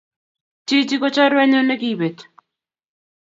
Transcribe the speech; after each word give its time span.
Chichi 0.67 0.95
kochorwennyu 1.01 1.61
ne 1.65 1.75
bekit 1.99 2.17